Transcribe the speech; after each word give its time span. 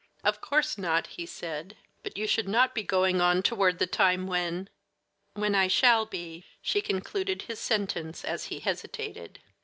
"Of 0.23 0.41
course 0.41 0.79
not," 0.79 1.05
he 1.05 1.27
said; 1.27 1.77
"but 2.01 2.17
you 2.17 2.25
should 2.25 2.49
not 2.49 2.73
be 2.73 2.81
going 2.81 3.21
on 3.21 3.43
toward 3.43 3.77
the 3.77 3.85
time 3.85 4.25
when" 4.25 4.67
"When 5.35 5.53
I 5.53 5.67
shall 5.67 6.07
be," 6.07 6.43
she 6.59 6.81
concluded 6.81 7.43
his 7.43 7.59
sentence 7.59 8.25
as 8.25 8.45
he 8.45 8.61
hesitated. 8.61 9.41